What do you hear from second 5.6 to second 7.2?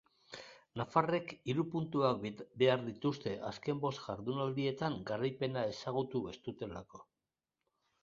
ezagutu ez dutelako.